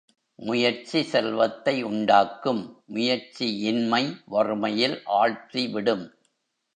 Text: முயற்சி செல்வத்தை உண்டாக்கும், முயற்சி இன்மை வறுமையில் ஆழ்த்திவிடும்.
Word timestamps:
முயற்சி 0.39 1.03
செல்வத்தை 1.03 1.83
உண்டாக்கும், 1.83 2.83
முயற்சி 2.85 3.47
இன்மை 3.61 4.03
வறுமையில் 4.25 4.97
ஆழ்த்திவிடும். 5.05 6.05